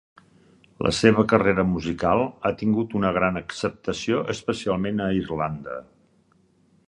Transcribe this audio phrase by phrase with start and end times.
[0.85, 5.79] La seva carrera musical ha tingut una gran acceptació especialment a Irlanda.